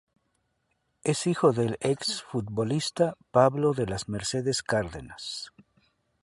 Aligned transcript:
Es 1.03 1.27
hijo 1.27 1.53
del 1.53 1.77
ex 1.79 2.23
futbolista 2.23 3.13
Pablo 3.29 3.73
de 3.73 3.85
las 3.85 4.09
Mercedes 4.09 4.63
Cárdenas. 4.63 5.53